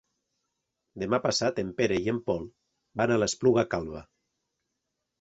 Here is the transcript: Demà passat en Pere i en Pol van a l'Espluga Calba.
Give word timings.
Demà 1.03 1.19
passat 1.25 1.61
en 1.65 1.69
Pere 1.83 2.01
i 2.07 2.11
en 2.15 2.23
Pol 2.31 2.49
van 3.03 3.17
a 3.17 3.21
l'Espluga 3.23 3.71
Calba. 3.77 4.07